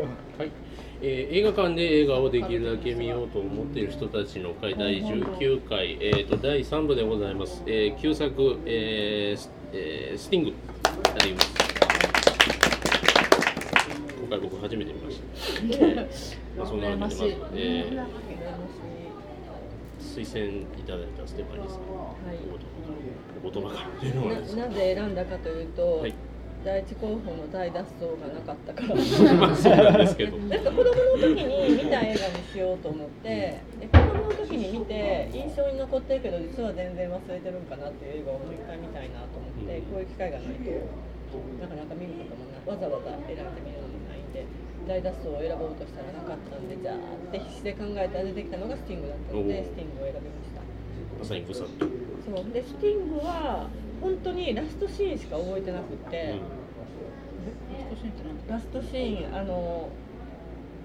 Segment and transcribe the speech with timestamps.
[0.38, 0.50] はい、
[1.02, 10.54] えー映画館で映画をできるだけ見ようと思っている人たちの会第19回、えー、と第3部でございます、えー旧作、えースえースティングや
[11.26, 11.54] ります。
[14.20, 15.24] 今回僕初めて見ました、
[15.76, 17.24] えー まあ、そんなわけで、まず
[17.54, 18.04] えー
[20.14, 22.16] 推薦いただいたステファニーさんの
[23.44, 26.14] お言葉からお言葉からというのはなぜ選んだかというと、はい
[26.64, 28.96] 第一候補の大脱走がなかったから。
[29.36, 30.38] まあそうなんですけど。
[30.48, 40.72] なんか子供の時に見た映画にしようと思ってで子供の時に見て印象に残ってるけど実は全然忘れてるんかなっていう映画をもう一回見たいなと思って、こういう機会がないと。
[41.60, 42.64] なかなか見ることもない。
[42.64, 44.46] わざわざ選んでみるのもないんで
[44.88, 50.62] 大脱走を選ぼうとしたらなかったんでじゃあって必死で考えたら出てきたのがスティングだったのでスティングを選びました。
[51.18, 51.86] まさにグサッと、
[52.24, 52.52] そう。
[52.52, 53.68] でスティングは
[54.04, 56.34] 本当にラストシーンしか覚えてなくって、
[58.46, 59.88] ラストシーンあの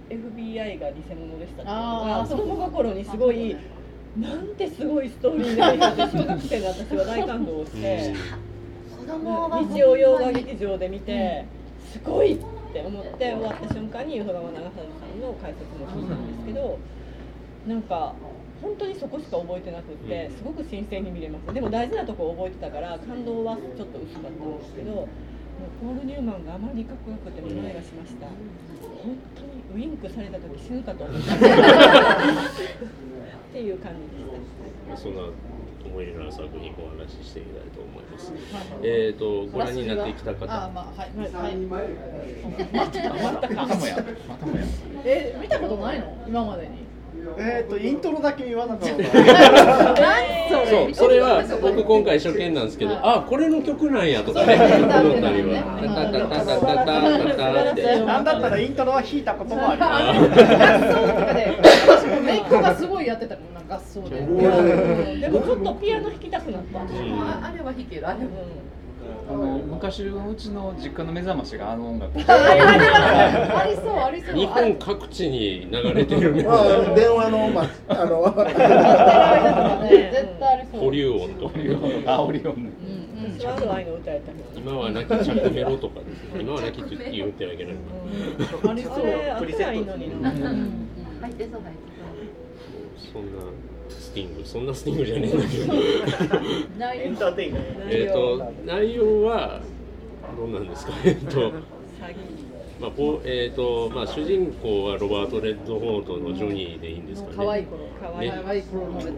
[0.10, 3.58] FBI が偽物でしたっていうのが子供心にすごい
[4.18, 8.14] なんてすごいストーリーで見たって小学生の私は大感動して。
[9.10, 11.46] 日曜洋画劇場で見て
[11.92, 12.38] すごいっ
[12.72, 16.78] て思って終わった瞬間に淀川長春さんの解説も聞いたんですけど
[17.68, 18.14] なんか
[18.62, 21.54] 本当にそこしか覚えてなくってすごく新鮮に見れます。
[21.54, 25.08] でも大事なとこ覚えてたから感動はちょっと薄かったんですけどもう
[25.86, 28.28] ポール・ニューマンがあまりにかっこよくて胸がしました。
[28.28, 31.36] 本当にウインクされた時死ぬかと思った。
[31.36, 31.38] っ
[33.54, 34.90] ていう感じでした。
[34.90, 35.22] まあそんな
[35.86, 38.34] 思い入れのある作品をお話ししていきたいと思います。
[38.84, 41.12] えっ、とご覧になってきた方、あまあはい。
[41.18, 41.56] はい。
[42.76, 43.56] またまたか。
[43.56, 43.96] またもや
[44.28, 44.64] またもや
[45.06, 46.26] え見たことないの？
[46.28, 46.89] 今までに
[47.38, 48.96] えっ、とイントロだけ言わなかった。
[50.50, 55.02] そうそれは僕今回初見なんですけどあこれの曲なんやとかねな
[58.20, 59.88] んだったらイントロは弾いたこともある合
[60.28, 60.30] と
[61.26, 63.60] かで私もメイクがすごいやってたもんな
[64.10, 68.30] ででもちょっとピアノ弾きたくなったあれは弾けるあれも
[69.30, 72.18] あの昔のうちの実家の目覚ましがあの音楽。
[72.28, 76.44] ありそうありそう日本各地に流れてるね。
[76.44, 78.24] まあ電話のまああの
[79.88, 80.82] 絶対ありそう。
[80.82, 81.52] 保留音と。
[82.08, 82.72] あオリオンね。
[83.38, 85.10] 私はある愛の歌やったけど今はなき
[85.54, 86.42] メロとかですね。
[86.42, 87.74] 今はなきって言ってはいけない。
[88.68, 89.00] ありそう。
[89.00, 90.24] あれあったらいいのに。
[90.24, 91.90] な入ってそう入って
[93.14, 93.44] そんな
[94.10, 95.74] スティング、そんなスティングじゃねえんだけど。
[96.80, 97.70] ないエンターテインメント。
[97.90, 99.62] えっと内容は
[100.36, 100.94] どうなんですか？
[101.06, 101.30] えっと。
[101.30, 101.54] 詐欺
[102.80, 107.36] まあーとまあ、主人公はロバート・レッドフォードのジョニーでいいんですかね。
[107.36, 109.18] 可愛い頃可愛い可愛い頃のレッドボ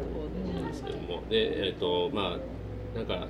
[0.50, 2.38] ーなんですけどもでえっ、とま
[2.96, 3.28] あなんか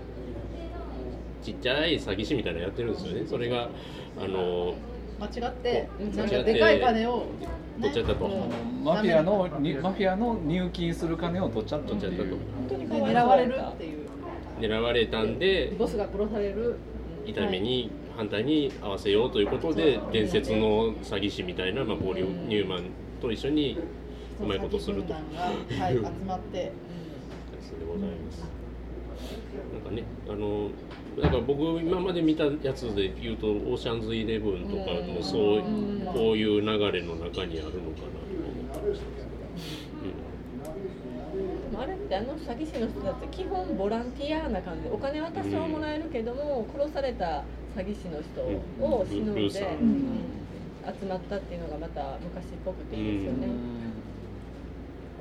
[1.43, 3.69] ちっちゃい詐欺師みたいなのやってるんですよねそれが
[4.17, 4.73] あの
[5.21, 7.25] 間違ってなんかでかい金を
[7.79, 8.27] 取っちゃったと、
[8.83, 12.01] マフィアのにマフィアの入金する金を取っちゃったと本
[12.67, 14.09] 当に狙われるっていう。
[14.59, 16.77] 狙われたんでボスが殺される。
[17.25, 22.85] 痛めに反対に合わせようということで伝説の詐欺師みたいな、まあ、ポーリュ・ニューマン
[23.21, 23.77] と一緒に
[24.41, 25.13] うまいことすると。
[25.13, 26.57] はい集まって。
[26.65, 26.71] や
[27.61, 28.43] つでございます。
[29.73, 30.69] なんかね、あの、
[31.19, 35.61] だから僕今まで見たやつで言うと、オーシャンズイレブンとかもそう、
[36.13, 39.41] こういう流れの中にあるのかなと思ってましたです
[41.77, 47.43] あれってあの詐欺師の人たち基本ボランティアな感じでお金は多少もらえるけども、殺された
[47.75, 48.41] 詐欺師の人
[48.85, 49.35] を忍ん。
[49.35, 53.47] で、集まったっていうのがまた昔っぽくていいですよね、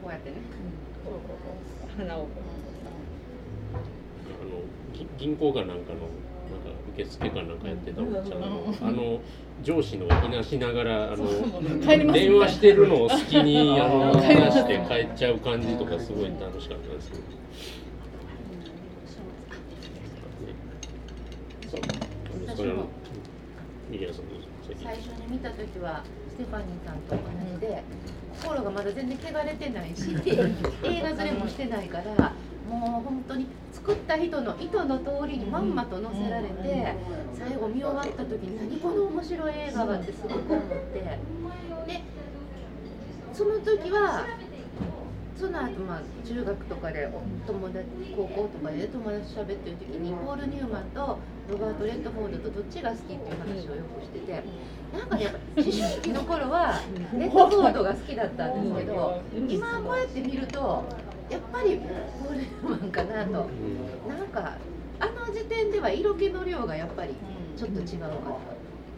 [0.02, 0.36] こうやってね
[1.04, 1.70] こうこうこう。
[1.98, 2.59] 花をこあのぎ
[5.18, 6.00] 銀行かなんかの
[6.50, 9.20] なんか受付かなんかやってたおっちゃんのあの
[9.62, 14.20] 上司のいなしながらあの電話してるのを好きにあの出
[14.50, 17.22] して帰っちゃう感じとかすごい楽しかったですけど。
[21.70, 22.56] そう。
[22.56, 22.88] それの
[23.90, 24.50] ミリアさんどうぞ。
[24.82, 27.20] 最初に見た時はステファニーさんと同
[27.54, 27.82] じで
[28.42, 32.32] 心がまだ全然汚れてないし 映画連れもしてないから
[32.68, 33.46] もう本当に
[33.90, 36.94] 作った人の意図の通りにまんまと載せられて
[37.34, 41.00] 最後見終わった時に何この面白い映画がってすごく思って。
[41.00, 41.18] で
[43.32, 44.26] その時は
[45.36, 51.18] その後まあ中学とかでお友達高校とかで友達と喋ってる時にポール・ニューマンと
[51.50, 54.44] ロバート・レッドフォードとどっちが好きっていう話をよくしてて
[54.92, 56.80] なんかねやっぱ思春期の頃は
[57.18, 60.84] レッドフォードが好きだったんですけど今こうやって見ると
[61.30, 63.30] やっぱりポール・ニューマンかなと。
[64.08, 64.56] なんか
[64.98, 67.14] あの時点では色気の量がやっぱり
[67.56, 68.14] ちょっと違うかな。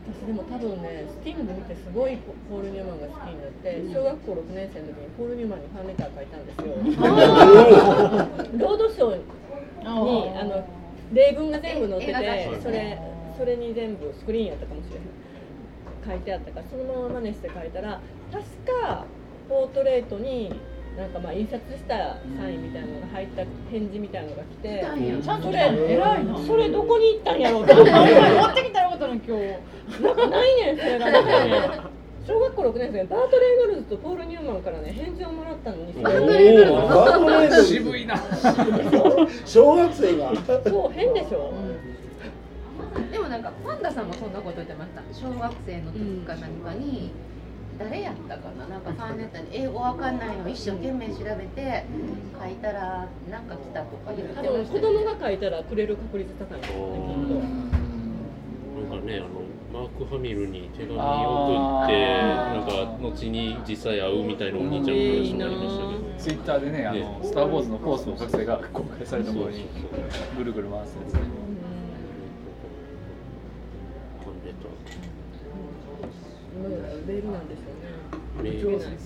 [0.03, 2.19] 私でも多分ねスティング見てすごい
[2.51, 6.75] ポール・ニューマンが好きになって小学校6年生の時にポール・ニューマンにファンレター書いたんですよ。
[8.59, 9.23] ロードショーに
[9.85, 10.65] あの
[11.13, 12.99] 例文が全部載ってて誌それ
[13.39, 18.01] それに全部スクリーンやったかもしれない書いてあったからそのまま真似して書いたら
[18.33, 18.45] 確
[18.83, 19.05] か
[19.49, 20.53] ポートレートに
[20.97, 24.81] なんかまあ印刷したサインみたいなのが入った返事みたいなのが来て
[25.25, 27.93] ちゃんとそれ偉いなそれどこに行ったんやろうと思って。
[27.93, 32.03] 持ってきたらよかったの今日なんかないねんそれが なんかね。
[32.25, 35.93] 小学校6年生バート・レイノルズとポール・ニューマンからね返事をもらったのに。
[35.95, 38.17] バートレードルズ渋いな
[39.45, 40.33] 小学生が。
[40.65, 41.53] そう変でしょ、
[43.11, 45.03] でもなんかパンダさんもそんなこと言ってました。
[45.13, 47.11] 小学生の時か何かに、
[47.83, 48.67] 誰やったかな？
[48.67, 51.85] なんかファンネットに英語わかんないの一生懸命調べて
[52.41, 56.93] 書いたらなんか来たとか言って多ま分子供したよねが書いたらくれる確率高いんですよね
[58.89, 59.27] なんかねあの
[59.73, 61.93] マーク・ハミルに手紙送って
[62.23, 66.03] なんか後に実際会うみたいなお兄ちゃんの話もありましたけど。
[66.23, 69.67] ツイッターでね、あのねスター・ウォーズのフォースの覚醒が公開された頃に
[70.37, 71.21] ぐるぐる回すやつね。
[76.53, 77.07] ファンレタきっとうん。
[77.07, 77.49] メールなん。
[77.49, 78.99] でしょうねーメール言えない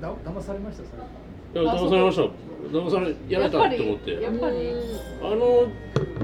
[0.00, 1.02] だ騙されましたそれ。
[1.62, 2.22] いや騙されました。
[2.78, 4.12] 騙されやられたって思って。
[4.20, 4.56] やっぱり。
[5.22, 5.68] あの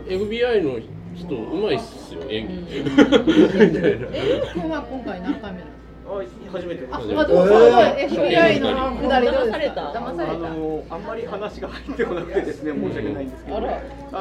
[0.07, 0.81] FBI の
[1.15, 2.67] 人うまいっすよ演技。
[2.71, 5.71] え君は今回何回目なの？
[6.11, 6.95] あ初めてです。
[6.95, 7.55] あ、初めてまあ、どうぞ、
[7.97, 10.35] え FBI のくだりどされたあ騙された。
[10.39, 13.61] のあんまり話が入ってこなくてですね申し訳ないんですけど、あ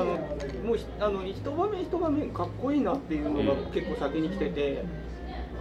[0.03, 0.05] の
[0.65, 4.83] もうひあの一場面一場面かっこいいなっていうのが結構先に来てて。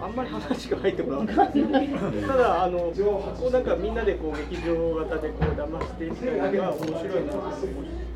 [0.01, 7.39] あんまり話が入ってこなかったただあのこうなんかみんなでこう劇場型でこう騙していくのが面白いなと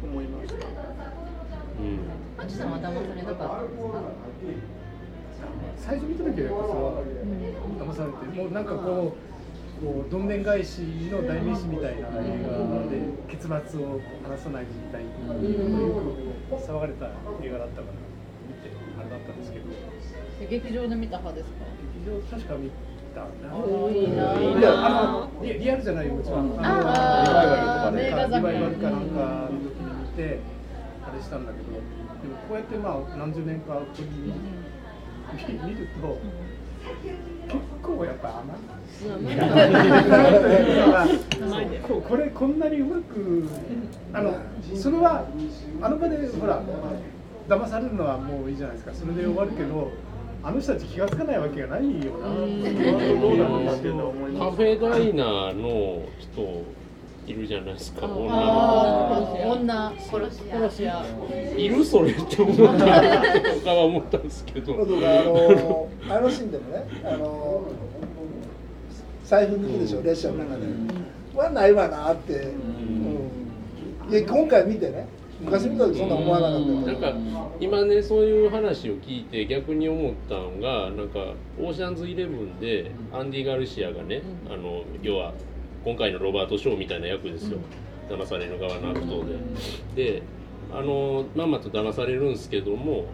[0.05, 0.67] 思いました。
[1.81, 1.99] うん
[2.49, 4.03] さんは騙されなかったんですか
[5.77, 7.03] 最初見た時はやっぱそれは
[7.79, 9.17] 騙されてもうなんかこ
[9.83, 10.81] うこうどんでん返し
[11.11, 12.99] の代名詞みたいな映画で
[13.29, 15.59] 結末を話さないみたいによ
[16.51, 17.07] く騒がれた
[17.43, 17.95] 映画だったから
[18.47, 19.67] 見てあれだったんですけど
[20.51, 21.65] 劇場で見た派ですか？
[22.31, 22.71] 確か見
[23.15, 23.27] たな。
[25.43, 26.51] リリアルじゃないよもちろん。
[26.53, 26.83] リバイバルと
[27.85, 30.41] かね映画作品リバイバルかなんかの時に見て
[31.05, 31.83] あれしたんだけどでも
[32.49, 34.33] こうやってまあ何十年か後に見
[35.65, 36.19] 見ると
[37.47, 38.57] 結構やっぱ甘い。
[42.09, 43.45] これこんなにうまく
[44.13, 44.35] あの
[44.75, 45.25] それは
[45.81, 46.61] あの場でほら
[47.49, 48.95] 騙されるのはもういいじゃないですか。
[48.95, 49.91] それで終わるけど
[50.45, 52.29] あの人たち気がつかないわけがないよな。
[52.29, 52.47] どう
[53.37, 54.13] なんだけど。
[54.39, 56.65] カフェダイナーの人
[57.27, 58.07] いるじゃないですか。
[58.07, 61.05] 女殺し屋。
[61.57, 62.85] いるそれって思った
[63.55, 64.75] とかは思ったんですけど。
[64.75, 67.63] あのあのシーンでもねあの
[69.25, 70.63] 財布抜くでしょ列車の中で。
[71.35, 75.07] はないわなって、うん、いや今回見てね
[75.43, 85.33] 昔見た時そんな思わなかったなんか今ねそういう話を聞いて逆に思ったのがなんかオーシャンズイレブンでアンディ・ガルシアがね、あの要は
[85.85, 87.59] 今回のロバート・ショーみたいな役ですよ、
[88.09, 89.25] 騙される側の悪党
[89.95, 90.15] で。
[90.17, 90.23] で
[90.73, 93.05] あのまんまと騙されるんですけども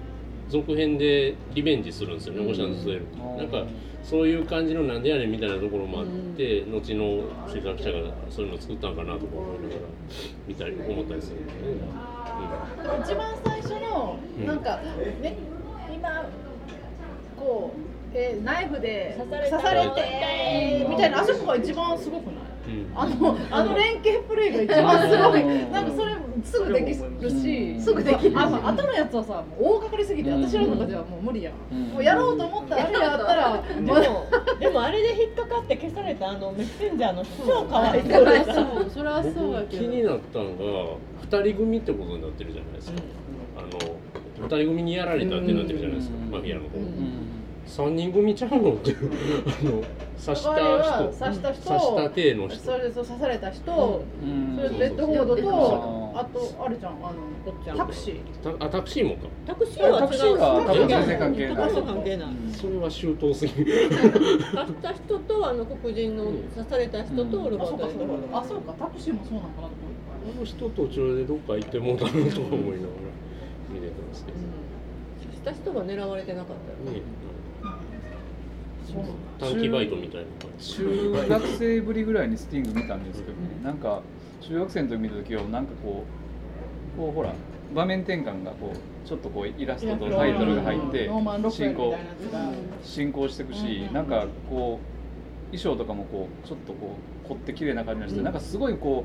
[0.48, 3.64] 続編でリベンジするんですよね、オーシャンズイレブンなんか
[4.02, 9.80] そういう感じのなんでやねんみたいなところもあって、後の制作者がそういうの作ったんかなとか思いながら
[10.46, 11.58] 見たり思ったりするんでね。
[13.04, 14.80] 一番最初のうんなんか、
[15.20, 15.36] ね、
[15.94, 16.24] 今
[17.38, 17.78] こう、
[18.16, 20.86] えーナイフで刺された刺されて。
[20.88, 22.34] みたいなあそこが一番すごくない？
[22.34, 22.37] うん
[22.94, 25.44] あのあの連携プレーが一番すごい。
[25.70, 26.86] なんかそれすぐでき
[27.22, 28.36] るしすぐできるし。
[28.36, 31.82] あの後のやつはさもう大掛かりすぎて私らの中ではもう無理やん、うん。
[31.88, 33.60] もうやろうと思ったらあれやったらも
[34.58, 39.86] でもあれで引っかかって消されたあのメッセンジャーの人超かわいそうそうそれはそうけど。
[39.88, 40.54] になったのが
[41.40, 42.98] 2人組ってことになってるじゃないですか、
[43.56, 43.68] あの
[44.46, 46.30] 2人組にやられたってなってるじゃないですか、うん。
[46.30, 47.27] マフィアの方、うん
[47.68, 49.10] 3人組ちゃうのっていう
[49.46, 49.82] あの
[50.18, 51.12] 刺した人。
[51.12, 51.68] 刺した人。
[51.68, 57.76] 刺した体の人それでそう刺された人、うんそれレッドフォードとうんあとあるじゃんあのどっちゃん。
[57.76, 58.58] タクシー。
[58.58, 59.28] たあタクシーもか。
[59.46, 60.00] タクシーは違う。
[60.00, 61.56] タクシーは関係ない。
[61.56, 62.28] タクシーは関係ない。
[62.52, 72.48] それは周到すぎる刺した人とあの黒人の刺された人とロバート・あそうかタクシーもそうなのかなと思っあの人途中でどっか行ってもうたなとか思いながら
[73.70, 74.38] 見てたんですけど、
[75.22, 76.98] 刺した人が狙われてなかったよね。
[76.98, 77.02] ね
[79.38, 80.26] 短期バイトみたいな
[80.58, 84.02] 中学生ぶりぐらいにスティング見たんですけどねなんか
[84.40, 86.04] 中学生の時見た時はなんかこ
[86.96, 87.32] うこうほら
[87.74, 91.10] 場面転換がこうちょっとこうイラストとタイトルが入って
[91.50, 91.96] 進行
[92.82, 99.04] 進行していくし、なんかこう衣装とかもこうちょっとこう凝って綺麗な感じがして、なんかすごいこ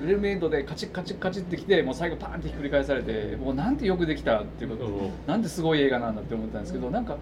[0.00, 7.16] うレルメイドでカチッカチッカチッってきてもう最後パーンってひっくり返されてもうなんてよくできたっていうこと、うなんてすごい映画なんだって思ったんですけど、なんか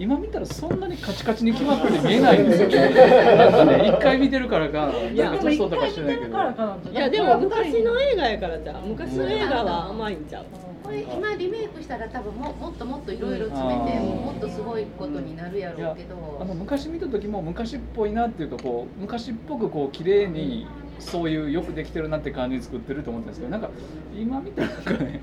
[0.00, 2.88] 今見たらそんなにカチカチに決まって見えないんですよね。
[3.36, 6.90] なんかね一回見てるからかいけど。
[6.90, 10.44] いやでも昔の映画やからじゃん昔の映画は甘いんちゃう？
[10.82, 20.66] これ今リメイクしたら多分ももっともっといろいろ詰めて、うんもっとすごいことになるやろうけど、あの昔見た時も昔っぽいなっていうかこう昔っぽくこう綺麗に
[21.00, 23.70] そういうよくできてるなって感じに作ってると思ったんですけどなんか
[24.14, 25.20] 今見たらなんかね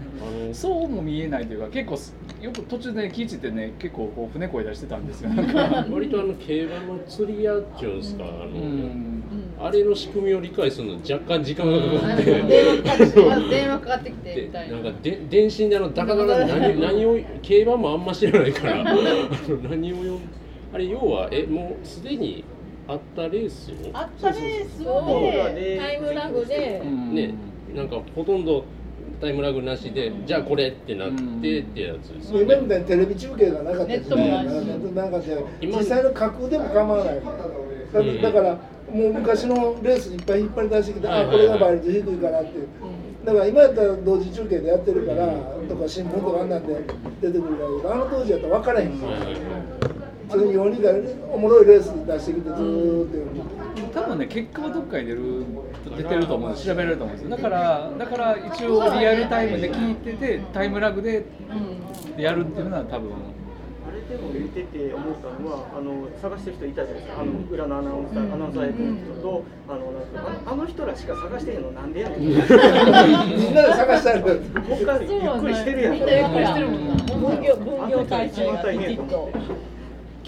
[0.53, 5.29] そうも見えないというか結構すよく途中でキイチってね結構こう船声出してたんですよ。
[5.29, 9.23] なんか 割とあの競馬の釣り屋っていうんですかあの、うん。
[9.59, 12.23] あれの仕組みを理解するのに若干時間がかかって。
[12.25, 12.49] 電話
[12.83, 14.75] かかってきて電話かかってきてでみたいな。
[14.75, 19.01] なんかで電信であのダカダカで 何何を競馬もあんま知らないからあの
[19.69, 20.19] 何を読ん
[20.73, 22.43] あれ要はえもうすでに
[22.87, 23.75] あったレースを。
[23.93, 25.21] あったレースそうを
[25.53, 26.81] ででタイムラグで。
[26.83, 27.15] うん。
[27.15, 27.33] ね
[27.75, 28.63] なんかほとんど
[29.19, 32.61] タイムラグなしでじゃあこれってなってってやつですよ今ね。
[32.61, 35.77] みたいにテレビ中継がなかったネットもなんかで今。
[35.79, 37.21] 実際の架空でも構わない
[37.93, 38.21] だうん。
[38.21, 38.55] だから
[38.91, 42.51] もう昔のレースいっぱい引っ張り出してきて、はいはいあこれが倍率低いからって。
[43.25, 45.27] だから今やったら同時中継でやってるから
[45.67, 46.73] とか新聞とかあんなんで
[47.21, 49.96] 出てくるんだけどあの当時やったら分からへんからはいはいはい
[50.29, 50.91] それに4人が
[51.33, 55.45] おもろいレース出してきてずーっと読んで多分ね結果はどっかに出る
[55.97, 57.37] 出てると思うんです調べられると思うんですよ。
[57.37, 61.25] だからだから一応リアルタイムで聞いててタイムラグで
[62.17, 63.11] やるっていうのは多分。
[63.87, 67.21] あれでも見てて思ったのはあの探してる人いたじゃないですか。
[67.21, 72.19] あの裏のアナウンサー、アナウンサー役の人とあのなんかああの人らしか探してへんのなんでやねん。
[72.19, 74.27] みんなで探したいの。
[74.27, 75.93] 他ゆっくりしてるやん。
[75.93, 76.95] みんなゆっくりしてるもんな。
[77.05, 79.29] 分業分業体制がきちっと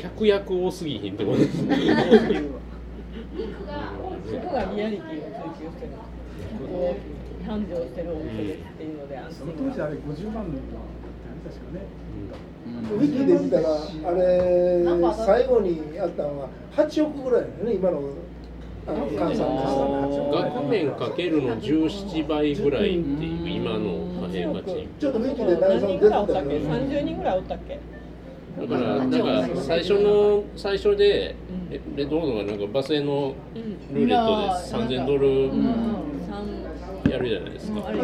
[0.01, 1.75] 客役多すぎひんってことですね。
[4.29, 5.91] そこがリアリティを追求してる
[7.45, 10.59] 繁盛してるお店ですっていうので安その心当時あれ50万の
[11.43, 11.81] 確かね
[12.93, 18.01] ウィキで見たらあれ最後にあったのは8億ぐらいだよね今の
[18.87, 26.49] あの換算でしたら8億額面かけるの17倍ぐらいっていう今の貨幣価値ちょっとウィキで何人ぐらいおったっけ？
[26.49, 27.79] 出てたよ30人ぐらいおったっけ？
[28.59, 31.35] だからなんか最初の最初で
[31.71, 33.33] えレッドボードがなんかバスへの
[33.93, 35.51] ルーレットで3000ドル
[37.09, 38.03] やるじゃないですか、だから、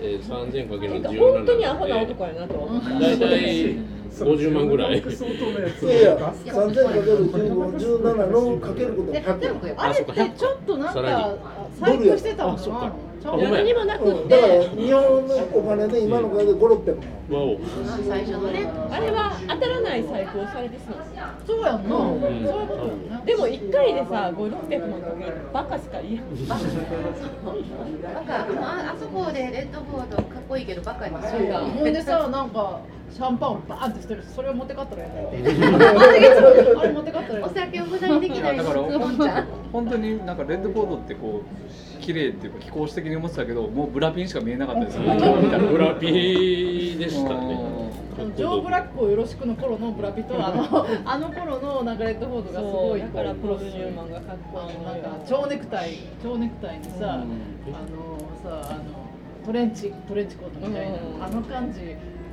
[0.00, 3.76] えー、3000かけるの17本当にアホな男やなと思った大体
[4.12, 11.36] 50万ぐらいいやいや3000かける15、17のかけることででも100こあれってちょっとなんか
[11.80, 12.92] 細工してたのあそっか。
[13.22, 13.52] ちゃうあほん。
[13.52, 14.28] 何もなくっうん。
[14.28, 16.96] 日本のお金で今の金で5、600
[17.30, 17.58] 万わお。
[18.08, 20.78] 最初のねあれは当たらない細工をされて
[21.46, 21.88] そうやんな、ん。
[21.88, 26.48] そういうことでも1回でさ5600万かけるバカしか言えん。
[26.48, 28.34] バカ。
[28.34, 32.80] ああそこでレッドボードかっこいいけどバカにするほんでさなんか
[33.12, 35.74] シャンパンをバーンってしてるそれを持って帰ったらやねん。
[36.80, 38.82] あれ持って帰ったらやお酒を無駄にできないだから
[39.72, 41.61] 本当になんかレッドボードってこう
[42.02, 45.16] 綺麗っていうか気候的に思ってたけどもうブラピンしか見えなかったですよね。
[45.16, 45.64] 今日見たら。
[45.64, 47.82] ブラピーでしたね。
[48.18, 57.24] あのジョー・ブラックをよろしくの頃のブラピとあのあの頃のなんかレッドフォードがすごいだからプロデューマンがかっこいいなんか蝶ネクタイ蝶ネクタイにさ、あの
[58.42, 58.84] さあの
[59.46, 61.80] トレンチトレンチコートみたいな、うんあの感じ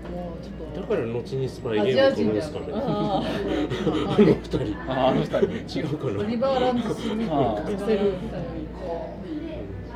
[0.10, 2.66] もうちょっとだから後にスパイゲームを取るんですかね。
[2.74, 4.58] ああの二人。
[4.92, 5.80] ああの二人。
[5.80, 6.24] 違うかな。
[6.28, 8.46] リバーランドするああさせるみたいな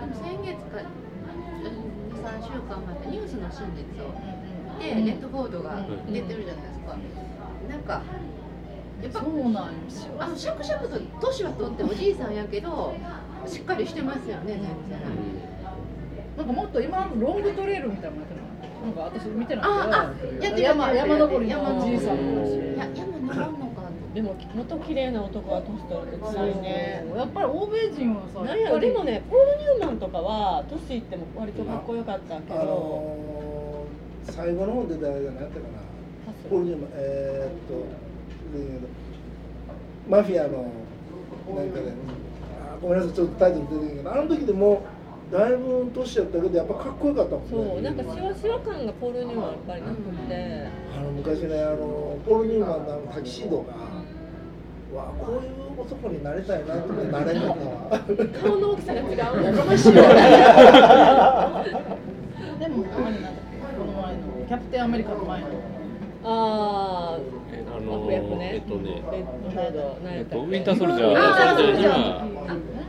[0.01, 0.77] あの先月か
[2.13, 4.11] 23週間前ニュースの真実を
[4.79, 6.97] でレッドボードが出てるじゃないですか。
[7.69, 8.01] なんか
[9.01, 9.59] やっぱそうなんよ。
[10.19, 12.93] あのシャクシャクと年は取っておじいさんやけど
[13.45, 14.69] しっかりしてますよね全然。
[16.37, 18.41] なんかもっと今ロングトレイルみたいなのやってる
[18.83, 23.62] なんか私見てないああけどやってる山山登りの山おじいさんのいや山登るのか
[24.13, 27.05] でも元綺麗な男は年取ると辛いね。
[27.15, 35.83] やっぱり欧米人はさなんやろでもねポール・ニューマンとかは年いっても割とかっこよかったけあどのー、最後の方で誰が何やったかな。
[36.49, 37.85] ポール・ニューマンえー、っと
[38.55, 40.63] えーマフィアの
[41.55, 41.91] なんかで、
[42.59, 44.83] あーごめんなさいちょっとタイトル出てけどあの時でも
[45.31, 47.49] だいぶ年やったけどやっぱかっこよかったもんね。
[47.49, 49.95] そうなんかシワシワ感がポール・ニューマンやっぱりなく
[50.27, 50.67] て。
[50.95, 53.73] あの昔ねあのポール・ニューマンのタキシードが
[54.95, 55.49] わあこういう
[55.81, 57.99] 男になりたいなってなれなかったわ
[58.41, 60.07] 顔の大きさが違うやかましいでもあ
[63.09, 63.39] れなんだっけ
[63.77, 65.47] この前のキャプテンアメリカの前の
[66.25, 67.19] ああ
[67.75, 70.21] あの悪役ねえっとねレッドフォード何や。
[70.21, 72.03] ったっけウィンターソルジャーウィンターソルジャーにあは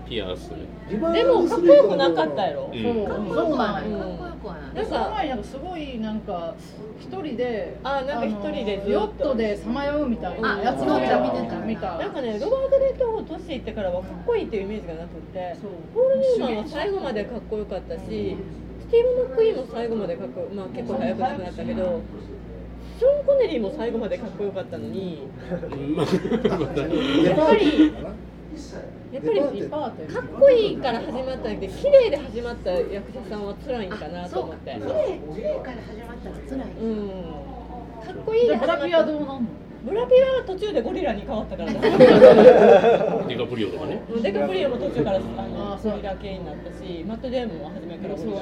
[0.09, 0.51] ピアス
[0.89, 2.83] でもかっこよくなかったやろ、うん。
[2.83, 3.97] そうかっこよくはないか
[4.85, 6.55] その前なんかすごいなんか
[7.01, 8.91] 一人であなんか一人でずっと。
[8.91, 12.09] ヨットでさまようみたいなやつあの見た見てた見たな。
[12.09, 15.71] んかねロバート・レッドフォード年いってからはかっこいいっていうイメージがなくってそう。
[15.95, 22.01] ポール・ニューマンは最後までかっこよかったしスティーブ・マックイーンも最後までかっこよまあ結構早く亡くなったけど
[22.99, 25.23] ショーン・コネリーも最後までかっこよかったのに。
[25.49, 27.93] やっぱり
[29.15, 34.73] やっぱりリパートやかっこいいから始まったんじゃなくて綺麗で始まった役者さんは辛いんかなと思って。
[34.73, 36.75] 綺麗綺麗から始まったら辛い。
[36.83, 37.55] うん。
[38.05, 38.87] かっこいいじで始まった
[39.85, 41.79] ブラピは途中でゴリラに変わったからね。
[43.29, 44.01] デカプリオとかね。
[44.23, 48.41] デカプリオも途中からあのゴリラ系になったしマット・デーモンも初めからゴリラ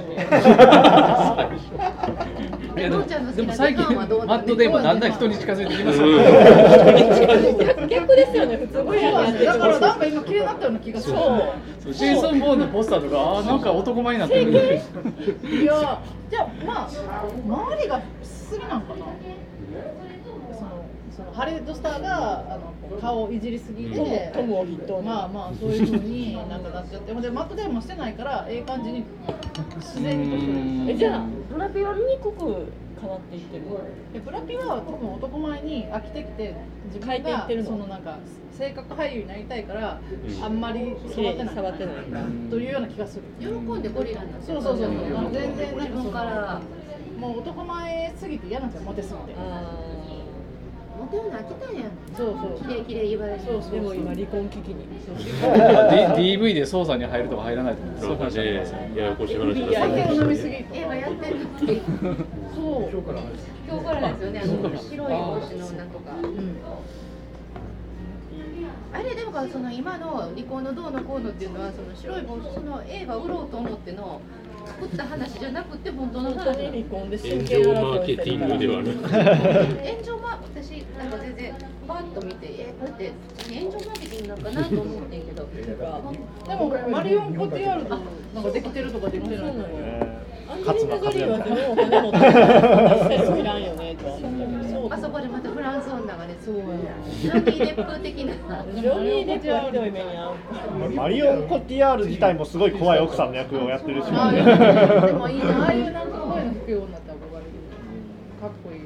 [2.76, 6.06] 系いやでもでも最近デカはどうマットデーモンだんだん人に近づいてきますよ。
[7.66, 11.16] 逆逆ですよね普通ゴリラにやってるだからなんか今綺麗になったような気がする。
[11.16, 11.92] そう。
[11.92, 14.52] ジェイソン・ボーンのポスターとかあーなんか男前になってる。
[14.52, 15.99] いや
[16.30, 16.88] じゃあまあ
[17.44, 19.06] 周りがすぎなんかな？
[21.16, 25.07] そのそのハリウッドスターがあの顔をいじりすぎてトムを筆頭に。
[25.07, 29.04] まあまあそういうふうになんかなっちゃってでマットデーモンしてないからええ感じに
[29.76, 33.64] 自然に年取るえじゃあブラピは醜く変わっていってる
[34.12, 36.54] でブラピは多分男前に飽きてきて
[36.87, 38.19] 自分がそのなんか
[38.52, 40.45] 性格俳優になりたいから、うん。
[40.45, 41.95] あんまり触ってない触ってない
[42.50, 43.23] というような気がする。
[43.40, 45.33] 喜んでゴリラになってそうそうそうそう。
[45.33, 46.61] 全然なんか自分から
[47.19, 49.35] もう男前すぎて嫌なんですよモテすぎて。
[49.38, 50.01] あ
[50.99, 51.80] モテるの飽きたんや。
[51.88, 52.68] んそうそう。
[52.68, 54.87] 綺麗綺麗言われてそうそうーでも今離婚危機に。
[56.16, 58.76] D- DV で捜査に入るとか入らないとかそういう話ありますよ。
[58.78, 60.66] ねややこしい話にな酒を飲みすぎて。
[60.78, 61.83] 映画やってるって
[62.55, 62.90] そう。
[62.90, 63.20] 今日から
[63.68, 64.40] 今日からですよね。
[64.40, 66.12] あの白い帽子のなんとか。
[66.22, 66.57] うん。
[68.94, 74.20] あれでもその今の離婚のどうのこうのっていうのはその白い帽子その映画を売ろうと思っての
[74.66, 78.98] 作った話じゃなくて本当の話に離婚で真炎剣上マーケティングではなく。
[78.98, 81.55] 炎上マー私なんか全然
[81.88, 85.48] バッと見てえこれって普通に炎上マーケティングなんかなと思ってんけど
[86.48, 87.90] でもマリオン・コティアルド
[88.35, 89.68] なんかできてるとかできてないとか
[90.53, 92.18] アンジェリーナ・ジョリーは自分お金持って
[93.33, 95.88] るいらんよねとは思ったけどそうあそこでまたフランス
[96.50, 96.83] 女がね
[97.20, 100.31] すごいジョニー・デップ的なジョニー・デップはひどい目に遭
[100.87, 104.44] うマリオン・コティアール自体もすごい怖い奥さんの役をやってるし、ああいう
[105.07, 107.22] でもいいなああいうなんか声の吹くようになって憧れる
[108.40, 108.81] かっこいい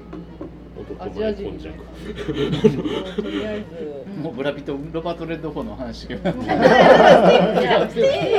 [0.99, 3.64] アジア人みたいなとりあえ
[4.14, 8.37] ずもうブラピとロバート・レッドフォーの話しかないいや映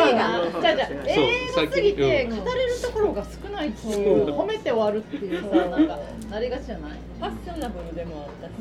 [1.55, 2.66] 画すぎて語れ
[2.99, 5.99] るところが少ないっていう褒めて終わるっていうさ なんか
[6.31, 6.91] なりがちじゃない？
[7.19, 8.53] ファッショナブルでもあったし、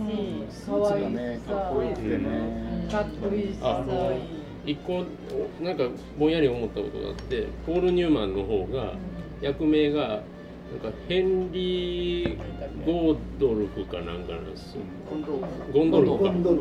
[0.51, 3.85] スーツがねかっこいいですよねかっこいいしさ。
[3.87, 4.13] あ
[4.65, 5.05] 一個
[5.63, 5.85] なんか
[6.19, 8.95] ぼんやり思ったことがあってポール・ニューマンの方が
[9.41, 12.37] 役名がなんかヘンリー・
[12.85, 14.81] ゴードルフかなんかなんですよ。
[15.11, 15.17] ゴ
[15.85, 16.19] ンドルフ。
[16.19, 16.25] か。
[16.25, 16.61] ゴンドル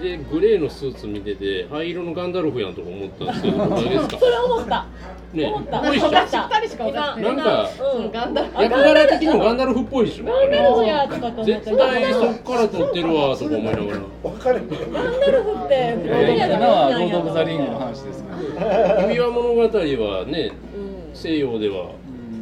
[0.00, 4.18] でグレーのスーツ見てて灰色のガンダルフやんとか思ったんですけど ですか？
[4.18, 4.86] それ思った。
[5.32, 5.78] ね思った。
[5.80, 6.08] ぽいっしょ？
[6.08, 8.10] しか分かってなんかうん。
[8.12, 10.24] ガンダル役柄的にもガンダルフっぽいでしょ？
[10.26, 13.80] ガンダルフやとかと思って絶対そっから撮ってるわとか思いながら。
[14.22, 21.14] 分かれガンダルフってフロード・オブ・ザ・リングの話ですから指輪物語はねうん。
[21.14, 21.92] 西洋では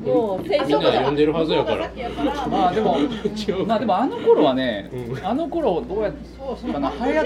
[0.06, 1.90] もうみんな読んでるはずやから。
[2.48, 2.96] まあでも
[3.66, 5.26] まあでもあの頃はねうん。
[5.26, 7.24] あの頃どうやっそうそうたかな流行っ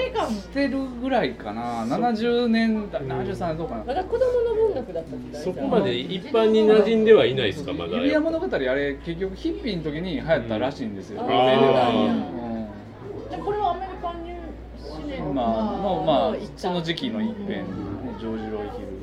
[0.52, 1.84] てるぐらいかな。
[1.84, 3.84] 70年代73年どうかな。
[3.84, 7.96] まだ子供の文学だったそこまで一般に馴染んではいないですかまだ。
[7.96, 11.28] 指輪物語あれ結局ヒッピーの時に流行ったらしいんですよ、うん。
[11.28, 11.34] で
[13.36, 14.36] これはアメリカンニュー
[15.02, 17.64] シネまあのまあその時期の一編、ね、
[18.18, 18.99] ジョージ・ロイ・ヒうん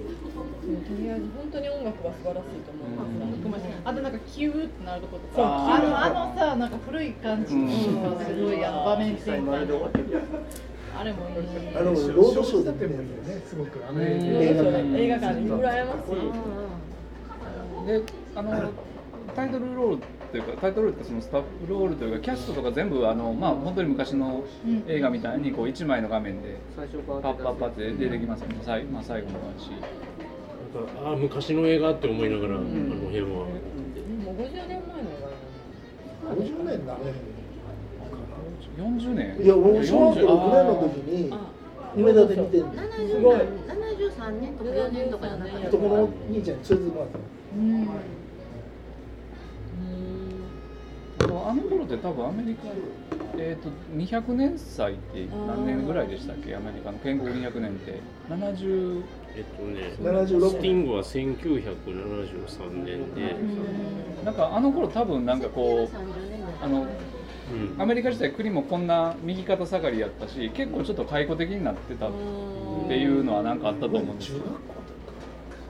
[0.68, 3.44] とりあえず本当に音楽が素晴らしいと思います。
[3.44, 3.60] ごめん。
[3.60, 5.76] なさいあとなんかキューってなるとことか。
[5.76, 9.68] あのあのさなんか古い感じのすごいあの場面転換
[11.00, 11.36] あれもいい
[11.76, 13.36] あのロードショーででもいいよね。
[13.36, 18.72] ねすごくあの映画館映画館に羨ましいルであの
[19.36, 20.02] タイトルロール
[20.32, 24.44] というかタイトルロールってそのスタッフロールというかキャストとか全部あのまあ本当に昔の
[24.88, 29.70] 映画みたいにこう一枚の画面でパッパッパって出てきますよね、最まあ、最後の話。
[29.70, 29.88] なんか
[31.04, 33.28] ああ昔の映画って思いながら、あの辺は。
[33.28, 33.48] もう
[34.36, 37.00] 50年前の映画や50年だね。
[38.78, 39.38] 40年。
[39.44, 41.34] いや僕小学校6年の時に
[41.96, 43.38] 梅田で見てんの70すごい。
[43.38, 45.58] 73年とか4年とかじゃなか。
[45.58, 47.24] った男の兄ちゃんに連れてってもらったの
[47.58, 47.88] うん。
[51.28, 52.68] のあの頃って多分アメリカ
[53.40, 56.56] えっ、と200年祭って何年ぐらいでしたっけ？
[56.56, 57.00] アメリカの。
[57.00, 58.00] 建国200年って。
[58.30, 59.02] 70
[59.38, 63.36] えっとね76スティングは1973年で、
[64.26, 65.96] なんかあの頃多分なんかこう
[66.64, 66.88] あのうん。
[67.82, 72.12] アメリカ自体国もこんな右肩下がりやったし結構ちょっと解雇的になってたっ
[72.88, 74.44] ていうのはなんかあったと思うんですよ。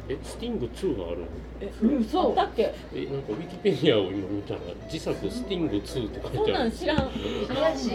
[0.09, 1.25] えスティング2があるの？
[1.59, 6.53] え嘘あったっけえなんかウィキペディアを今見たら自作スティング2って書いてある。
[6.53, 6.97] なん知らん。
[6.97, 7.91] 怪しい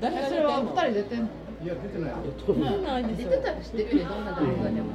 [0.00, 1.28] 誰それはの二人出てんの？
[1.64, 2.12] いや出てない
[2.44, 4.86] そんなんですよ出てたら知ってるよねどんな動画でも。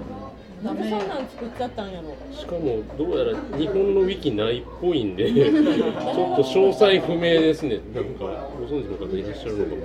[0.63, 0.78] なん。
[0.78, 7.80] でそんなん作っちゃったんやろしかもどうやら日本のウィキないっぽいんで ちょっと詳細不明ですね。
[7.95, 9.82] なんかご存知の方いらっしゃるのかも。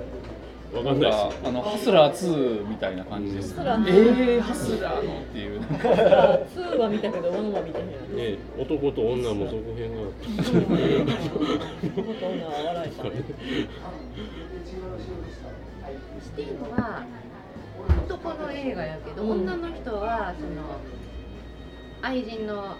[0.73, 1.23] わかんないです。
[1.23, 3.85] かあのハスラー2みたいな感じですハスラー。
[3.87, 5.05] えー、ハスラー。
[5.07, 5.87] のっていうなんか。
[5.87, 10.27] 2は見たけど1は見てへんね男と女も続編があって
[11.87, 13.03] 男と女は笑いた
[16.21, 17.05] スティーブは
[18.05, 19.31] 男の映画やけど、うん。
[19.41, 20.79] 女の人はその
[22.01, 22.75] 愛人のあの、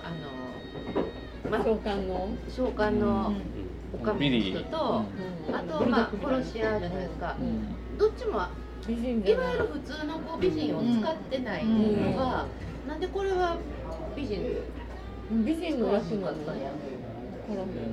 [1.49, 2.29] ま召喚の？
[2.49, 3.33] 召喚の
[3.93, 5.05] おかみの人と、
[5.47, 5.55] うん。
[5.55, 7.35] あとまあ殺し屋じゃないですか、
[7.97, 8.41] どっちも
[8.87, 9.35] 美人じい。
[9.35, 12.45] わゆる普通のこう美人を使ってないのが、
[12.87, 13.57] なんでこれは
[14.15, 14.61] 美人
[15.45, 16.45] 美人の役なの？
[16.45, 16.59] だか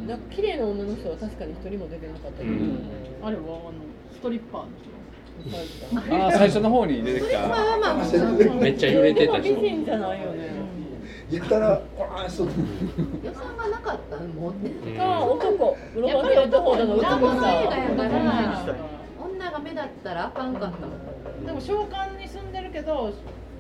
[0.09, 2.91] ら綺麗な女の人は確かに一人も出てなかったけど、うん。
[3.23, 3.73] あれはあの
[4.13, 4.69] ストリッパーの
[5.95, 7.41] あー最初の方に出てきた。
[7.41, 8.07] まあまあまあ。
[8.61, 10.49] めっちゃ揺れてた人でも美人じゃないよね、
[11.31, 11.83] やたら
[12.17, 12.49] あそう
[13.23, 14.97] 予算がなかったのもってうん。
[14.97, 15.77] か男。
[15.97, 17.27] ロバート・レッドフォードの男。
[17.27, 17.41] 男。
[17.41, 18.75] さの映画やから人
[19.23, 20.55] 女が目立ったらあかん。
[20.55, 23.13] かったでも召喚に住んでるけど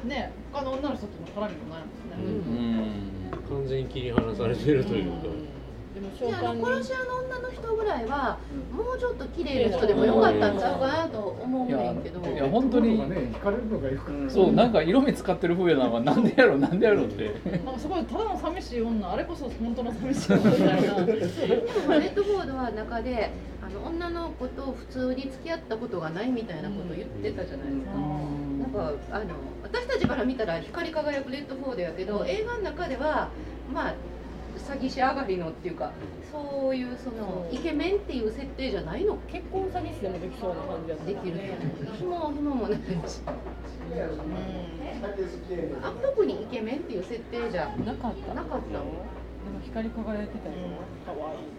[0.04, 1.84] ね他の女の人との絡みもない
[2.18, 3.58] もんね、うん。
[3.58, 5.18] 完全に切り離されてるというか、
[6.32, 8.38] あの喚殺し屋の女の人ぐらいは
[8.72, 12.20] もうちょっと綺麗な人でもよかったんちゃうかなと思うねんけど。
[12.20, 12.98] いや本当に。
[12.98, 15.84] がね惹かれるのがよくそうなんか色目使ってる風やな。
[15.84, 17.30] のはなんでやろなんでやろって。
[17.50, 21.04] なんかすごいただの寂しい女あれこそ本当の寂しい女みたいな。
[21.04, 23.30] でもレッドボードは中で
[23.62, 27.92] あの女の子と普通に付き合ったことがないみたいなことを言ってたじゃないですか。
[27.94, 29.24] なんかあの
[29.62, 33.28] 私たちから見たら光り輝くレッドフォードやけど映画の中では
[33.72, 33.94] まあ
[34.64, 35.92] 詐欺師上がりのっていうか
[36.32, 39.16] そういうそのイケメンっていう設定じゃないの？
[39.28, 41.38] 結婚詐欺師でもできそうな感じやできる。
[41.96, 43.20] ひもひももないし。
[45.82, 48.34] あん僕にイケメンっていう設定じゃなかった。
[48.34, 48.84] なかったの？
[49.44, 50.54] でも光り輝いてたよ、
[51.04, 51.52] 可愛い。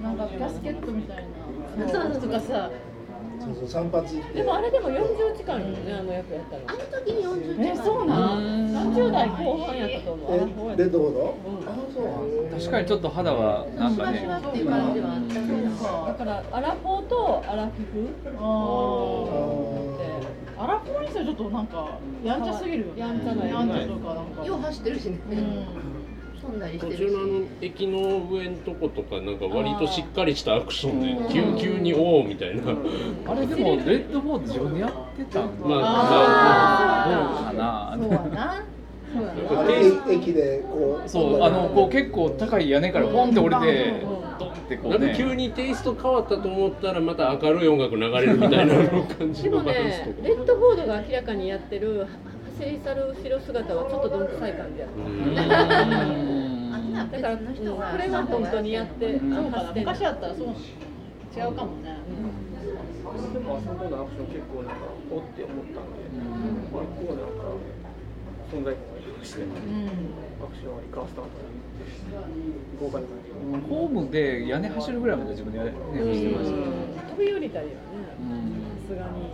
[0.00, 1.26] なななんかガスケットみたい
[1.76, 1.88] な。
[1.88, 2.70] そうとかさ
[3.42, 4.34] そうそう散髪行って。
[4.34, 7.66] でもあれでも40時間よね、あの役やったあのの時に40時間。
[7.66, 8.40] えそうなの
[8.92, 12.04] ？30代後半やったと思うえレッドボードうんあそう
[12.60, 14.20] 確かにちょっと肌はなんかね。
[14.20, 16.06] シワシワっていう感じはあったけど。
[16.06, 18.08] だからアラフォーとアラフィフ？
[18.38, 20.62] あー。
[20.62, 23.00] アラフォーにしてはちょっとなんかやんちゃすぎるよね。
[23.00, 24.44] やんちゃなやんちゃとかなんか。
[24.46, 26.01] よう走ってるしね、うん
[26.42, 26.98] 途てるし。
[26.98, 32.62] 中のあの駅の上のとことかなんか割としっかりしたアクションうんで急急におおみたいな、
[33.26, 38.64] あれでもレッドボード自分でやってたんかまなどうかなそうやな。
[39.12, 39.60] そうやな。
[39.60, 41.42] あれ駅でこうそう。
[41.42, 43.94] あのこう結構高い屋根からポンって降りて
[44.38, 48.74] ドンってこなうんねか急にテイスト変わったと思ったらまた明るい音楽流れるみたいな
[49.18, 50.28] 感じのバランスねとか。
[50.28, 52.06] レッドフォードが明らかにやってる
[52.58, 55.00] 走り去る後ろ姿はちょっとどんくさい感じやった
[57.10, 57.42] だから、こ
[57.98, 61.96] れは本当にやって昔やったらそう違うかもね。
[63.32, 66.20] でもあそこのアクション結構なんかおって思ったんで、結
[66.70, 67.56] 構なんか
[68.52, 69.44] 存在感がありまして、ア
[70.46, 71.88] クションは生かしたんだなって
[72.80, 73.36] 豪華な感じが。
[73.68, 76.56] ホームで屋根走るぐらいまで自分でやねうんしてました。
[77.16, 77.78] 飛び降りたりはね。
[78.20, 78.28] うん。
[78.62, 79.30] さすがに。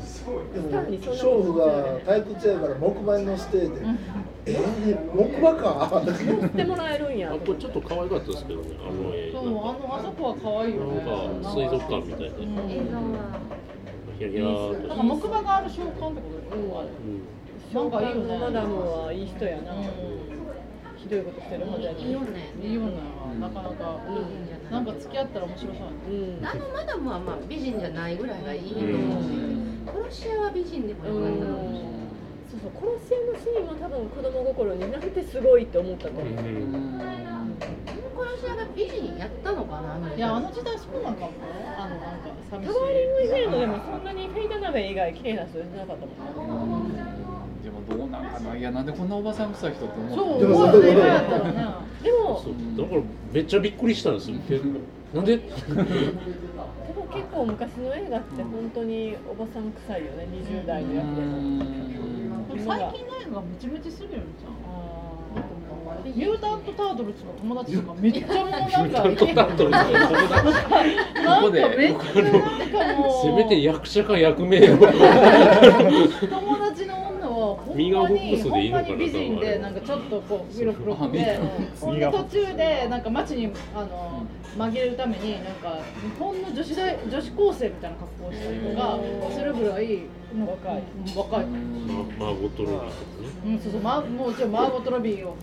[0.54, 3.72] でもスターにそんな娼婦が退屈やから木馬に乗せてて
[4.46, 6.02] えー、木馬か。
[6.04, 7.32] 乗ってもらえるんや。
[7.32, 9.32] あとちょっと可愛かったですけどねあの絵。
[9.32, 10.96] そうあのあそこは可愛いよね。
[10.96, 12.26] なんか水族館みたいで。
[12.28, 13.40] 映画は
[14.18, 14.88] ヒラヒラーっと。
[14.88, 17.22] なんか木馬がある瞬間ってことでうん。
[17.74, 18.38] なんかいいよね。
[18.38, 19.76] マダムはいい人やな、う
[20.96, 22.52] ひどいことしてるはずやいいよね。
[22.58, 22.92] んいいよね
[23.38, 25.82] なかなか美人じゃなんか付き合ったら面白そう。
[25.82, 26.46] やねうん。
[26.46, 29.28] あのマダムはまあ美人じゃないぐらいがいいと思うし、
[30.10, 31.88] 殺し屋は美人でもよかったかもしれな。
[31.88, 31.98] い。
[32.48, 37.00] そうそう殺し屋のシーンは多分子供心になんてすごいって思ったと思う、うん。
[38.18, 41.36] 殺し屋が美人やったのかないやあの時代そうなんかもね
[41.76, 46.06] あのなんか寂しいタワーリングヒルドでもそんなにフェイダナベ以外綺麗な人いなかった
[46.42, 46.96] もん。
[46.96, 47.27] ね
[47.62, 48.56] でもどうなんかな？
[48.56, 50.16] いやなんでこんなおばさん臭い人って思う。
[50.16, 51.52] そうでも思うよね今やったらね
[52.02, 54.36] でもそうだからめっちゃびっくりしたんですよ。
[55.14, 55.36] なんで？
[55.36, 55.52] でも
[57.10, 60.26] 結構昔の映画って本当におばさん臭いよね。
[60.32, 61.22] 20代の役で。
[61.22, 64.52] も最近の映画ムチムチするよねじゃん
[66.04, 68.82] ミュータント・タートルズの友達とかめっちゃもうなんか。
[69.08, 70.44] ントタートルズの友達。
[71.14, 71.76] なんかこで。
[71.76, 72.32] めっちゃなん
[72.70, 73.22] かもう。
[73.22, 74.76] せめて役者か役名を。
[74.76, 74.86] 友
[77.78, 81.40] ミーガンフォッまにクスでいいのかな美人でなんかちょっとこう色黒くて
[81.80, 88.98] ほんで途中でなんか街にあの紛れるためになんか日本の女子大女子高生みたいな格好をしたりとか
[89.32, 90.02] するぐらい
[90.34, 90.82] 若い
[91.16, 91.46] 若い。
[91.46, 92.90] ママーゴットロビーとか
[93.22, 95.36] ねうん、そうそう、ま、もうちろんマーゴットロビーを。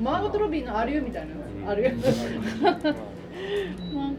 [0.00, 1.90] マーゴットロビーのあるよみたいな、あるよ。
[2.62, 2.80] なん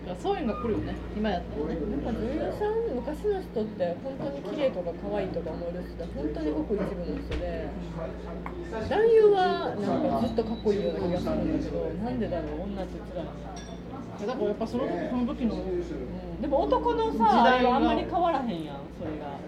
[0.09, 1.65] かそういうのが来るよね、今やったら。
[1.69, 1.79] ね。
[1.79, 7.69] なんか女優さん昔の人って本当に綺麗とか可愛いとか思える人って本当にごく一部の人で
[8.89, 13.25] 男優はなんかずっとかっこいいような気がするんだけどなんでだろう女って辛い
[14.19, 15.55] だからやっぱそのその時の、
[16.41, 18.75] でも男のさ時代があんまり変わらへんやん。
[18.99, 19.39] それが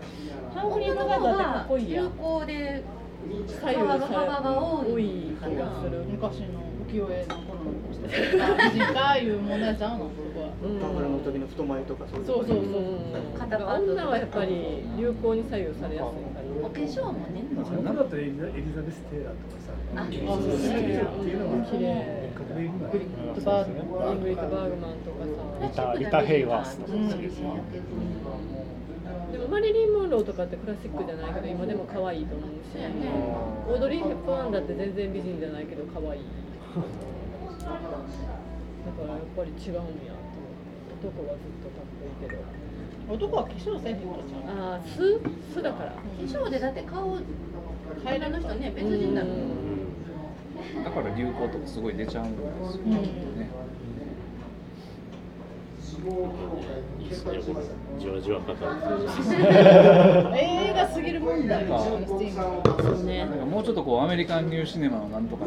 [0.55, 2.83] ハンフリー・ボガートってかっこいいやん行で
[3.27, 3.75] 左右され
[4.15, 5.03] 幅が多い
[5.37, 6.05] 気がする。
[6.07, 6.47] 昔の
[6.91, 10.51] 浮世絵の頃の美人かいう問題ちゃうの、そこは。
[10.59, 13.49] 宝の時の太眉とかそういうそうそうそう。
[13.49, 16.51] だから女はやっぱり流行に左右されやすいから。
[16.67, 17.47] お化粧もね。
[17.55, 25.95] 中だとエリザエリザベス・テイラーとかさあそういうのっていうのは綺麗グリッドバーグイングリッド・バーグマンとかさ。
[25.95, 27.07] リタリタ・ヘイワースとかうん。
[27.07, 27.47] 好きですね
[29.31, 32.75] でもマリリン・モンローとかってクラシックじゃないけど今でも可愛いと思うし。
[33.69, 36.21] オードリー・ヘップワンだって全然美人じゃないけど可愛い
[36.71, 36.87] だか
[39.05, 40.55] らやっぱり違うんやと思っ
[40.87, 41.03] て。
[41.03, 42.39] 男はずっとかっこいいけど。
[43.09, 44.41] 男は化粧せえへんからちゃう。
[44.71, 45.19] ああ素
[45.53, 45.91] 素だから。
[45.91, 47.17] 化粧でだって顔
[48.05, 49.51] 変えらの人ね別人だもん。
[50.83, 53.49] だから流行とかすごい出ちゃうんですよね。
[56.99, 57.65] いいですねこれ
[57.99, 58.57] じわじわ語る
[60.35, 61.19] 映画すぎる。
[61.19, 65.45] 問題よ、スティーブそうねなんかもうちょっとこうアメリカンニューシネマのなんとか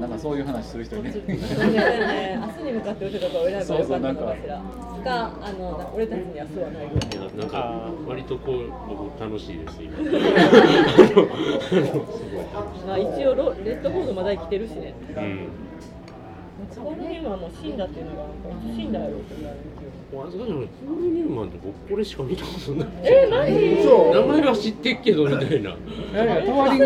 [0.00, 1.12] なんかそういう話する人いね。
[1.12, 4.60] そうだよね明日に向かって打てたか選べばよかったのかしら
[5.04, 7.06] かあの俺たちにはそうはないぐら。
[7.24, 9.96] いなんか割とこう僕楽しいです今
[12.86, 14.94] まあ一応ロレッドフォードまだ生きてるしね。
[15.16, 15.48] うん
[16.76, 19.46] ポール・ニューマンも死んだっていうのがなんか死んだやろって言
[20.20, 22.88] われるル・ニューマンって僕これしか見たことない。
[23.02, 25.78] えマジ名そう前は知ってっけどみたいなタ
[26.52, 26.80] ワーリン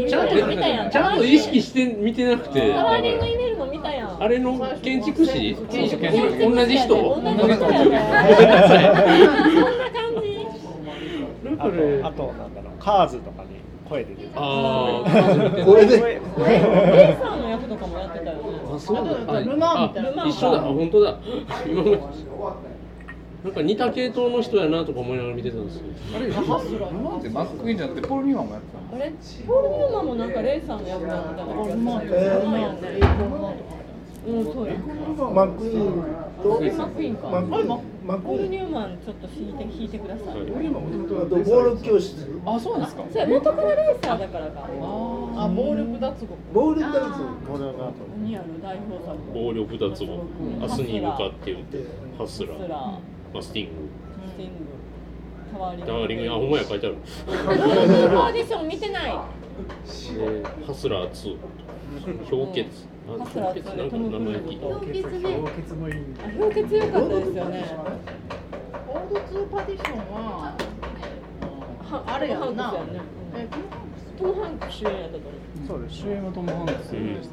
[0.00, 0.90] グちゃんと見たやん。
[0.90, 2.72] ちゃんと意識して見てなくて。
[2.72, 4.22] タワーリングイメールも見たやん。
[4.22, 5.54] あれの建築士？
[5.54, 7.36] 同じ人同じ人やねごめんなさいそんな
[9.92, 10.36] 感じ
[11.44, 13.48] なんあとあとなんだろうカーズとかに
[13.88, 15.64] 声で出てあー。
[15.64, 16.20] これでレ
[17.12, 18.42] イさんの役とかもやってたよね
[18.74, 19.32] あそうだ。
[19.32, 20.24] あルマンみたいな。
[20.24, 20.58] あ一緒だ。
[20.58, 21.18] あ本当だ。
[21.66, 22.00] 今まで。
[23.44, 25.82] なんか似た系統の人やなとか思いながら見てたんですよ
[26.16, 29.02] あれルマンってマックイーンじゃなくてポール・ニューマンもやってたの？
[29.02, 29.12] あれ
[29.46, 32.06] ポール・ニューマンもなんかレイさんの役なんだった気がするルマン。
[32.06, 32.10] ル
[32.48, 32.78] マンやね
[34.26, 34.74] うんそうや。
[34.74, 35.92] マックイーン
[36.42, 37.68] とマックイーンかマックイーン
[38.06, 40.26] マックイーンニューマンちょっと弾いて弾いてください。
[40.26, 42.40] あとボール教室。
[42.46, 43.04] あそうなんですか？
[43.12, 44.66] そうや元からレーサーだからか。
[44.66, 46.34] あ、暴力脱獄。
[46.52, 46.80] ボール。
[46.80, 46.90] ダン
[47.46, 48.62] ボルガート何あの。
[48.62, 50.24] 代表作暴力脱獄
[50.60, 51.84] 明日に向かって言って
[52.18, 52.58] ハスラー。
[53.34, 53.72] マスティング
[54.28, 54.54] スティング。
[55.52, 55.86] タワーリング。
[55.86, 56.30] タワーリング。
[56.30, 56.96] あほんまや書いてある。
[57.26, 59.04] オーディション見てない。
[59.04, 61.36] でハスラー2
[62.00, 62.86] 氷結。
[63.06, 65.22] 氷結なんか名前聞いた氷結ね。
[65.36, 65.94] 氷結もいい
[66.38, 67.64] 氷結良かったですよね。
[68.88, 70.56] オールツーパディションは。
[71.84, 72.74] はあれやんな
[73.36, 73.46] え、
[74.18, 77.28] トムハンク主演やったと思うそうです主演はトム・ハンクスでし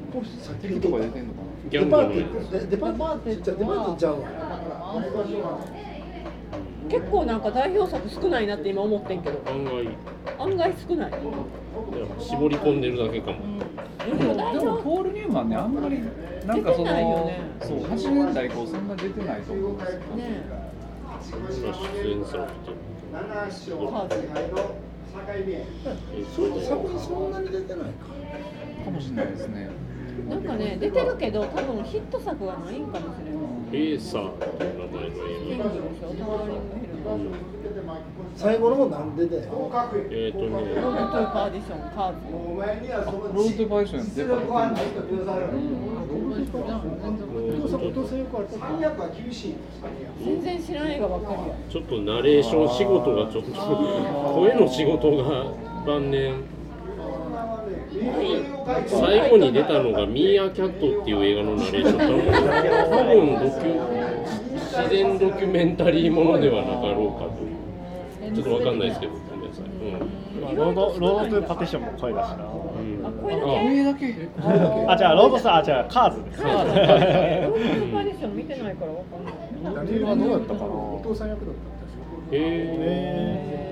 [0.47, 0.59] たね。
[0.61, 4.27] 敵とか出てんのかギャンデパートデパートじゃデパートちゃうわ
[6.89, 9.87] 結構なんか代表作少ないなって今思ってんけど案外
[10.39, 11.13] 案外少ない
[12.19, 13.37] 絞り込んでるだけかも
[14.05, 15.99] でもでもポール・ニューマンねあんまり
[16.45, 20.43] なんかそのねそう80年代以降そんな出てないと思うんですよね
[21.21, 22.49] 今出演されて
[23.11, 24.15] カーズ
[26.33, 29.69] それと作品そんなに出てないかかもしれないですね
[30.29, 35.57] なんかね出てるけど多分ヒット作がないんかもしれないレーサーっていう名前の映
[36.79, 36.80] グ
[38.35, 44.71] 最後の方なんでで画えっ、ー、とロードねトゥーパーディションカーズロードバイション出たことない
[46.41, 46.45] お
[47.61, 48.57] 父さんお父さんよくあった
[50.23, 55.53] 全然知らん映画ばっかりやちょっとナレーション仕事がちょっと声の仕事が
[55.85, 56.43] 晩年
[58.01, 62.31] ない最後に出たのがミーアキャットっていう映画のナレーション多分
[62.89, 64.00] 多分ドキュ
[64.71, 67.41] 自然ドキュメンタリーものではなかろうかと
[68.33, 70.41] ちょっとわかんないですけどごめんなさい、うん。
[70.41, 72.35] まあロードロードトゥーパーディションも声だしな。
[72.35, 73.05] うん。
[73.05, 74.29] あ声だけ上だけ
[74.87, 76.23] あじゃあロードさあじゃあカーズ。
[76.23, 83.71] ですロードトゥーパーディション見てないからわかんないダニエルはどうだったかなお父さん役だったんですよへ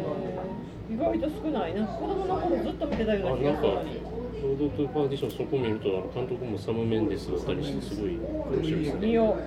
[0.91, 9.37] 意外と少ないな子供の頃ずっと見てたような気ーあなんかがするのにロードトゥーパーディションそこ見ると監督もサム・メンデスだったりしてすごい面白いですね見よ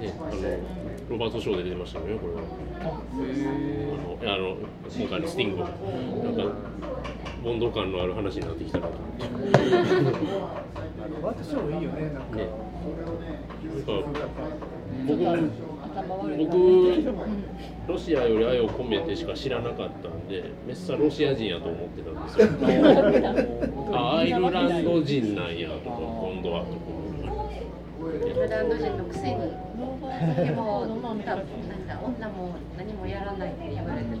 [0.00, 0.32] ねあの
[1.10, 2.40] ロバート・ショーで出てましたよねこれは。
[2.80, 4.56] あのあの
[4.96, 5.74] 今回のスティングがなん
[6.36, 6.42] か
[7.42, 8.92] ボンド感のある話になってきたなと。
[8.94, 9.60] 思ってね
[11.10, 12.38] ロバートショーいいよねなんか。
[12.80, 14.30] なんか
[16.38, 16.52] 僕
[17.88, 22.48] ロシアより愛を込めてしか知らなかったんでめっさロシア人やと思ってたんですよ。
[23.96, 26.99] あアイルランド人なんやとか今度はとか
[28.20, 31.38] アイルランド人のくせにでもなんだ
[32.04, 34.16] 女も何もやらないって言われてた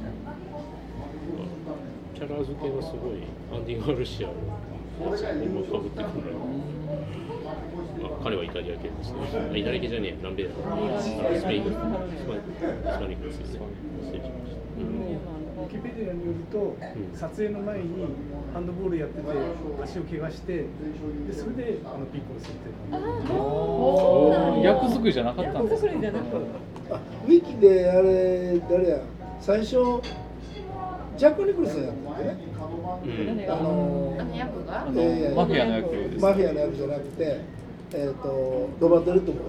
[2.14, 4.34] キャラ付けがすごいアンディ・ガルシアの
[5.12, 6.32] やつもかぶってくる
[8.02, 9.58] まあ、彼はイタリア系ですね。
[9.58, 10.50] イタリア系じゃねえ、南米だ。
[11.00, 11.76] スペイン、スパ
[13.06, 13.72] ニックですよね。
[14.02, 14.60] 失礼しました。
[14.78, 15.39] うん
[15.70, 16.76] キペディアによると、
[17.14, 17.84] 撮影の前に
[18.52, 19.28] ハンドボールやってて
[19.82, 20.64] 足を怪我してで
[21.32, 24.62] それであのピッコロ設定おー。
[24.62, 25.92] 役作りじゃなかったんですか？
[25.92, 26.24] 役作りじゃなく
[26.90, 28.98] あウィキであれ誰や？
[29.40, 29.70] 最初
[31.16, 33.52] ジャック・ニクルソンやったんだよねうん。
[33.52, 34.86] あのあの役が？
[34.96, 37.40] えーマフィアの役ですマフィアの役じゃなくて、
[37.94, 39.42] えー、とロバート・レッドボー。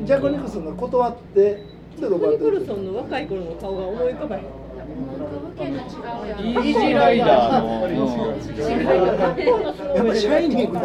[0.00, 1.64] ルジャック・ニクルソンが断ってで
[2.00, 4.44] ロバート・ニクルレッドボールソンの若い頃の顔が思い浮かばへん
[4.90, 7.90] イージーライダーのうん
[9.96, 10.84] やっぱシャイニングシ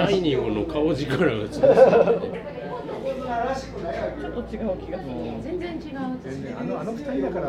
[0.00, 1.24] ャイニングの顔力が。
[4.22, 5.10] ちょっと違う気がする。
[5.42, 5.80] 全然違う
[6.22, 7.48] 全然あのあの二人だから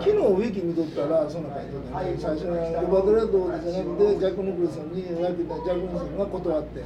[0.00, 1.84] 昨日ウィキ見とったらそんな感じで、ね、
[2.18, 3.72] 最初にロバート・レッドじゃなくて
[4.18, 6.82] ジャック・ニクルソンに言われてたジャック・ニクルソンが断って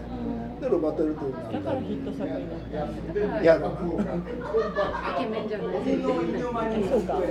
[0.60, 3.38] でロバート・レッドボールにだからヒット作になった。
[3.38, 7.22] たやろイケメンじゃないそうかイ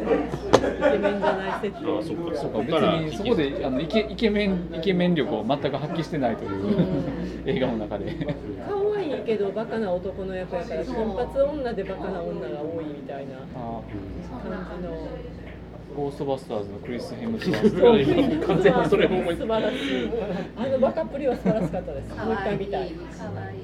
[0.91, 7.29] ケメンじゃない設定あ、そっか、そそうか別にそこであのイケイケメンイケメン力を全く発揮してないという。
[7.45, 8.15] 映画の中で。
[8.67, 13.37] 可愛いけどバカな男の役やから金髪女でバカな女が多いみたいな。
[13.55, 13.81] あ
[14.39, 15.07] 感じの
[15.99, 20.09] ゴーストバスターズのクリス・ヘムスワー完全にそれを思い素晴らしい
[20.55, 22.15] あのバカっぷりは素晴らしかったです。
[22.15, 23.59] もう一回見たいかわいい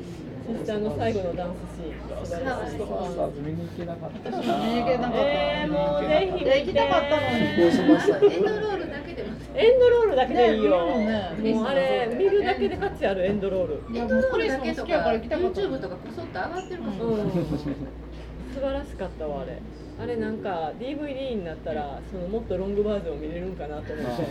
[0.45, 6.43] そしてあの最後のダンスシーン素晴らしいゴーストバスターズ見に行けなかった見に行けなかったえー、もうぜひ。
[6.43, 9.30] 行きたかったのにゴーストバスターエンドロールだけでも。
[9.56, 13.93] エンドロールだけでいいよ、ねもうあれ見るだけで価値あるエンドロール。
[13.93, 14.91] いやエンドロールだけとか。
[14.91, 17.32] YouTube とかこそっと上がってるかも、うん。
[17.32, 19.62] 素晴らしかったわあれ
[19.97, 24.25] あれなんか DVD になったらそのもっとロングバージョンを見れるんかなと思って。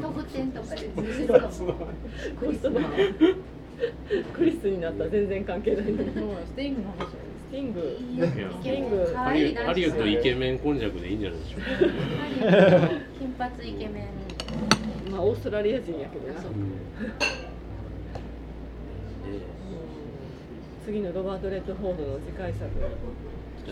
[0.00, 1.50] 特典とかで全然かも。
[2.38, 2.70] クリス
[4.34, 5.84] クリスになったら全然関係ない。
[5.86, 6.12] のにス
[6.52, 7.06] ティングの話
[7.50, 7.98] ティング。
[8.20, 8.32] ス
[8.62, 9.12] ティング。
[9.14, 11.66] ハリウハリウッドイケメン今昔でいいんじゃないでしょうか。
[13.18, 14.06] 金髪イケメ
[15.08, 15.10] ン。
[15.10, 16.34] まあオーストラリア人やけどな。
[20.84, 22.64] 次のロバート・レッドフォードの次回作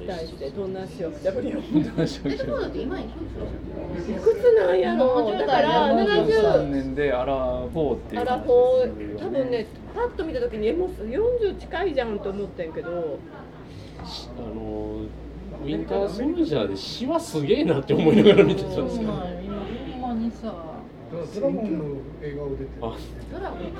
[0.01, 1.63] 期待してどんな足をくちゃぶりをい
[1.99, 13.19] えそうだって今いくつなんやろうだから73 70年でアラフォーっていうアラフォー多分ねパッと見た時にえもう40近いじゃんと思ってんけど
[13.99, 15.03] あの
[15.65, 19.13] ウィンターソルジャーで詩はすげえなって思いながら見てたんですけど。
[19.97, 20.55] 今にさ
[21.11, 21.85] ドラゴンの
[22.23, 22.97] 映画を出てるあ、
[23.33, 23.73] ドラゴン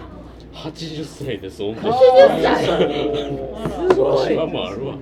[0.55, 1.63] 80歳です。
[1.63, 4.99] 本当80歳すごい詩はもあるわ。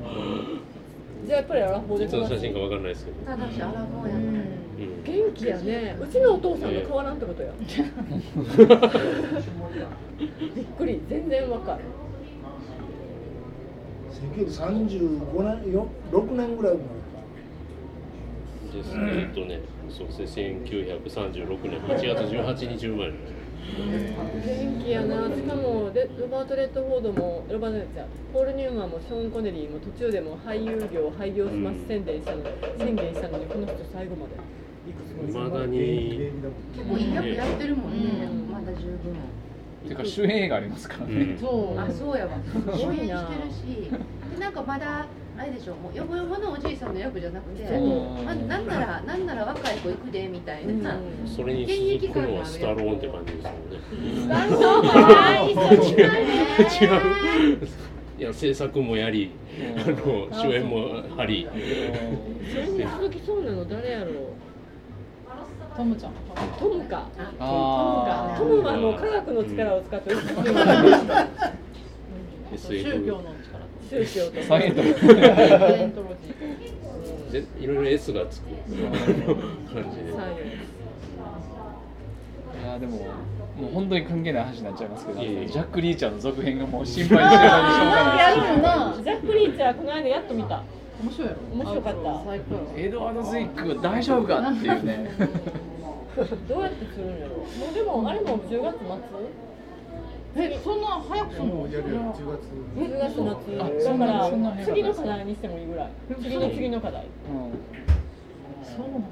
[1.26, 2.08] じゃあやっぱりアラフォーでい？
[2.08, 3.16] つの写真かわかんないですけど。
[3.26, 4.22] ただしアラフォーやうん。
[4.22, 4.44] うん。
[5.02, 5.96] 元気やね。
[6.00, 7.52] うちのお父さんと変わらんってことや。
[10.54, 11.02] びっくり。
[11.08, 11.78] 全然若い
[14.36, 16.86] 1935年よ6年ぐらい前。
[18.72, 19.10] ですね。
[19.12, 20.60] えっとね、そうですね。
[20.64, 23.16] 1936年8月18日生まれの。
[23.76, 32.44] 元気やなしかもレロバート・レッドフォードもロバートじゃないポール・ニューマンもショーン・コネリーも途中でも俳優業廃業します宣言したの
[32.78, 36.30] 宣言したのにこの人最後までいまだに。
[36.74, 39.16] 結構いい役やってるもんね、うんまだ十分
[39.86, 42.32] ていうか主演映画ありますからね、そうあそうやわ
[42.74, 43.08] 主演してる
[43.50, 43.90] し
[44.34, 45.06] でなんかまだ
[45.38, 45.74] あれでしょ。
[45.74, 47.64] もうヨボヨボのおじいさんの役じゃなくて、
[48.24, 53.58] まあ、なんならなんなら若い子行くでみたいな、それに続くのはスタローンって感じですよね。
[54.22, 56.86] スタローンがない違
[57.62, 57.68] う。
[58.18, 59.32] いや制作もやり、
[59.76, 59.94] あの
[60.32, 61.46] 主演も張り。
[62.50, 64.14] それに続きそうなの誰やろう？
[65.76, 66.12] トムちゃん。
[66.58, 67.06] トムか。
[67.38, 68.38] あー。
[68.38, 70.16] トムはもう科学の力を使ってる。
[72.56, 72.72] 宗
[73.04, 73.65] 教の力
[74.48, 75.58] サイエントロジー。
[75.58, 77.32] サイエントロジー。
[77.32, 78.46] でいろいろ S がつく。
[78.48, 80.12] 感じで。
[80.12, 80.76] サイエン
[82.62, 82.96] いやでも
[83.56, 89.00] もう本当に関係ない話になっちゃいますけど、ジャック・リーチャーの続編がもう心配してたりしょうがないやるよな。
[89.02, 90.62] ジャック・リーチャーこの間やっと見た。
[91.02, 92.24] 面白い面白かった。
[92.24, 95.10] 最高エドワード・ズイック大丈夫かっていうね。
[96.48, 98.76] どうやってするんやろもうでもあれも10月
[100.38, 101.54] えそんな早くすんの？
[101.54, 102.06] もうやるやる。
[102.12, 103.24] 10月末10月末
[103.58, 104.30] あだから
[104.64, 105.90] 次の課題にしてもいいぐらい。
[106.22, 107.06] 次の次の課題。
[108.62, 109.04] そうなの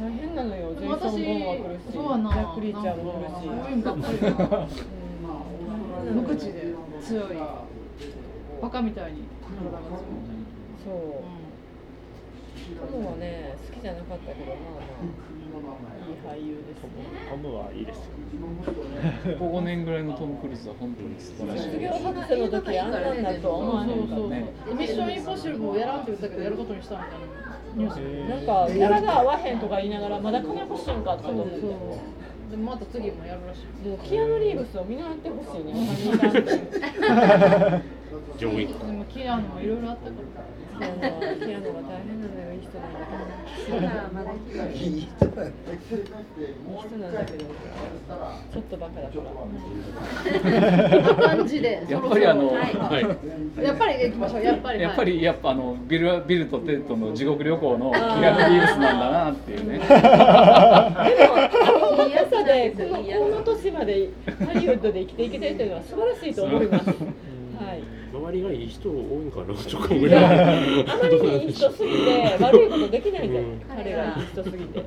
[0.00, 1.82] 大変なのよジェイソン・ボーンは来るし。
[1.86, 3.28] ジそうやなャック・リーチャーも来る
[4.80, 4.84] し。
[6.14, 7.36] 無口で強い。
[8.62, 9.24] バカみたいに。
[10.82, 10.94] そう。
[12.80, 16.88] トムはね好きじゃなかったけどまあまあ俳優ですね
[17.30, 18.04] トムはいいですよ
[19.38, 21.60] ここ5年ぐらいのトム・クルーズは本当に素晴らし。
[21.60, 22.90] い卒業博士の時あん。
[22.92, 23.88] なんになるとは思わへん。
[23.88, 26.28] かったねミッションインポッシブルをやらんって言った。
[26.28, 27.16] けどやることにしたみたいな
[27.74, 27.96] ニュース
[28.28, 35.72] なんかキャラが合わへんとか言いながらまだ金欲しいんかとか思ってでもまた次もやるらしいキアヌ・リーブスを見習ってほしいね
[38.38, 40.44] 他にいたんでもキアヌもいろいろあったから。
[40.82, 40.88] キア
[41.60, 43.80] ヌは大変なのよいい人なんだけど。
[43.80, 45.50] まだまだいい人なんだいい
[46.78, 49.20] 人なんだけどちょっとバカだから。
[49.22, 53.64] こんな感じでやっぱりあの、はいはい。
[53.64, 54.82] やっぱり行きましょうやっぱり。
[54.82, 59.78] やっぱりやっぱあのビルビルとテッドの地獄旅行のキアヌ・リーブスなんだなっていうね。
[59.78, 59.84] こ
[61.96, 66.86] の 良さでこのこの年までハリウッドで生きていけてるというのは素晴らしいと思います。
[68.32, 70.42] りがいい人多いんかなとか思いいながら。
[70.52, 73.60] や あまりにいい人すぎて悪いことできないんうん。
[73.68, 74.82] 彼がいい人すぎて。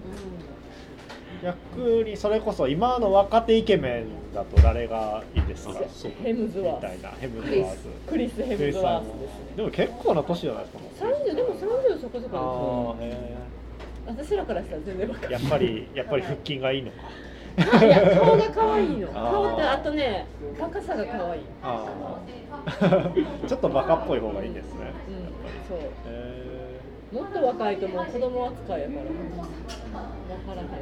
[1.43, 5.79] 逆にそれこそ今の若手イケメンだと誰がいいですか？
[6.23, 7.49] ヘムズみワーたいなヘムズス。
[7.49, 9.29] クリワーズスクリスヘムズワースですね。
[9.57, 11.59] でも結構な年じゃないですか三十でも三
[11.95, 13.37] 十そこそあこあへですよ。
[14.07, 15.09] 私らからしたら全然。
[15.29, 16.97] やっぱりやっぱり腹筋がいいのか
[17.57, 19.07] いや顔が可愛いの。
[19.09, 20.25] 顔ってあとね
[20.59, 21.41] バカさが可愛い。
[21.63, 21.85] あ
[22.65, 23.11] あ
[23.47, 25.67] ちょっとバカっぽい方がいいですねうん。
[25.67, 25.87] そう。
[26.07, 26.79] へ
[27.11, 29.01] もっと若いともう子供扱いやから。
[29.01, 30.73] 分からへんな。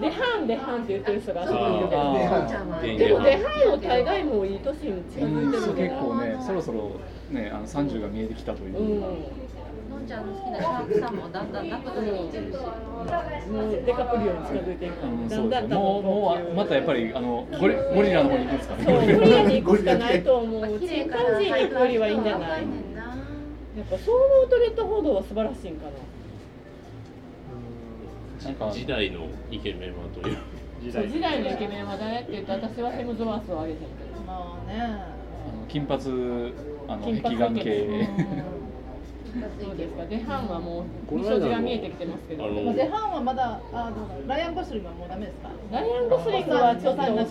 [0.00, 2.00] デハンデハンって言ってる人があそこにいるけど。
[2.02, 5.94] あでもデ源ハンの大概もういい年に近づいて結るけど。
[5.96, 6.90] 構ねそろそろ
[7.30, 9.02] ねあの30が見えてきたというう、ん。
[10.10, 12.58] ちゃんの好きなシャークさんもだんだんなくなってきてるし、う
[13.86, 15.12] デカプリオに近づいていくから。
[15.12, 20.80] ねだんもうもうまたやっぱりあのゴリゴリラの方に行くんですかねそう、ゴリラに行くしかないと思う。
[20.80, 22.62] チンパンジーに行くよりはいいんじゃない。
[22.62, 25.92] やっぱそう思うとレッドフォードは素晴らしいんかな。
[28.50, 30.38] なんか時代のイケメンはという。
[30.82, 34.22] 時代時代のイケメンは誰って言って私はヘムズワースをあげてるけど。
[34.26, 35.20] まあね
[35.68, 36.02] 金髪
[36.88, 38.08] あの壁眼系
[39.30, 40.04] イケメンそうですか。
[40.06, 40.84] デハンはもう
[41.16, 42.44] 美少女が見えてきてますけど。
[42.44, 45.48] あのまあ、デハンはまだあどうだライアン・ゴスリングはもうダメですか？
[45.70, 47.28] ライアン・ゴスリングはちょっとおっ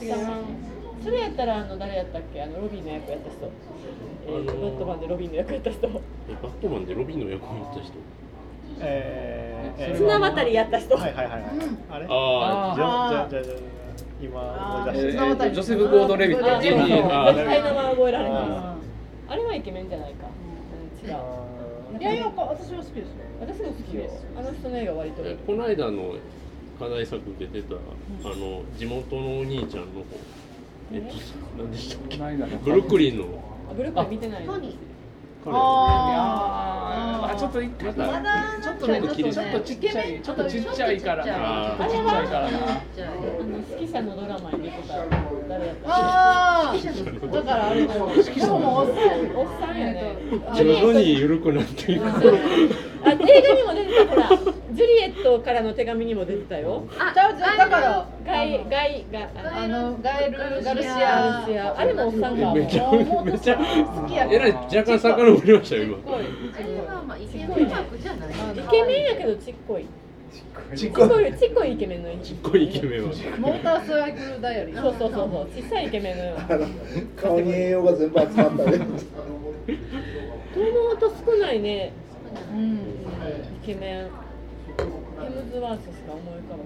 [1.04, 2.42] それやったらあの誰やったっけ？
[2.42, 3.52] あのロビンの役やった人、
[4.28, 5.88] えー、バットマンでロビンの役やった人。
[5.88, 5.92] え
[6.42, 7.94] バットマンでロビンの役をやった人。
[8.82, 11.42] えーえー綱渡りやった人、はいはいはいはい。
[11.92, 12.06] あれ？
[12.10, 13.30] あじゃあー。
[13.30, 13.66] じゃじゃじゃ
[14.22, 14.90] 今あー。
[14.92, 16.58] 思い出してえーえージョセフ・ゴードン・レビット。
[16.58, 18.76] あでもそうあ絶対名前覚えられないあ
[19.30, 20.28] あれはイケメンじゃないか、
[21.04, 21.18] うん、違う
[22.00, 23.10] いやいや私は好きです。
[23.10, 25.22] よ私も好きよあの人の映画割と。
[25.26, 26.16] えこの間の
[26.80, 27.78] 課題作で出たあ
[28.36, 30.06] の地元のお兄ちゃんの方。
[30.94, 30.98] え？
[31.00, 31.16] っと
[31.58, 32.18] 何でしたっけ？
[32.18, 33.26] ブルックリンの。
[33.70, 34.76] あブルックリン見てないトニー。
[35.44, 35.56] 彼。
[35.56, 36.69] あ
[37.30, 37.60] あーちょっと
[38.02, 41.76] まだちょっとねちょっとちょっとちっちゃいちょっとちっちゃいからな。
[41.78, 42.42] ちょっとちゃいから。
[42.42, 44.96] なじゃああの指揮者のドラマに出てた
[45.48, 47.32] 誰やったっあー。
[47.32, 50.16] だからあれもでももうおっさんけおっさんやね
[50.56, 52.04] 徐々に緩くなっていく。
[53.02, 54.28] あ映画にも出てたほら
[54.74, 57.34] ジュリエットからの手紙にも出てたよあだ
[57.70, 65.98] からガイガイがあのガエル・ガルシガアルシアあれもおっさんがめっちゃめっちゃ好きやえらい若干遡りましたよ今。
[67.32, 68.34] あれはまあイケメン枠じゃないイ
[68.70, 69.86] ケメンやけどちっこい。
[70.76, 73.10] ちっちっこいちっこいイケメンのちっこいイケメンは。
[73.40, 74.82] モーターサイクルダイアリー。
[74.82, 75.48] そうそうそうそう。
[75.64, 76.68] 小さいイケメンのよあの
[77.16, 78.80] 顔に栄養が全部集まったね。
[81.40, 81.92] ないね。
[82.54, 82.76] うん。
[83.64, 84.10] イケメン。
[85.20, 86.64] ヘムズワースしか思い浮かば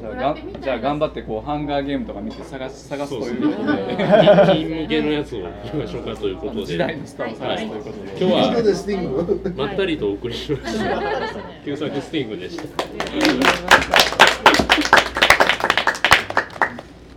[0.00, 3.96] じゃあがんじゃあ頑張ってこうハンガーゲームとか見て探す探すということテで。
[3.96, 6.32] ィーン向けのやつを行きましょうかとい。
[6.32, 7.78] うことで時代のスターを探すとい。
[7.78, 11.00] うことで、今日はまったりとお送りしました。
[11.64, 14.21] 旧作スティングでした。